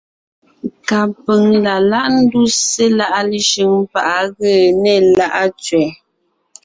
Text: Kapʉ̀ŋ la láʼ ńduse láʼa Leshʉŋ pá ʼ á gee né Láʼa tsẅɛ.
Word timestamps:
Kapʉ̀ŋ 0.87 1.43
la 1.65 1.75
láʼ 1.91 2.07
ńduse 2.17 2.83
láʼa 2.99 3.19
Leshʉŋ 3.31 3.73
pá 3.91 3.99
ʼ 4.03 4.05
á 4.17 4.21
gee 4.37 4.63
né 4.81 4.93
Láʼa 5.17 5.43
tsẅɛ. 5.61 5.87